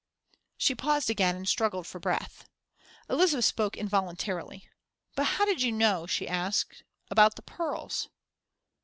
[0.57, 2.49] She paused again and struggled for breath.
[3.07, 4.67] Elizabeth spoke involuntarily.
[5.13, 6.81] "But how did you know," she asked,
[7.11, 8.09] "about the pearls?"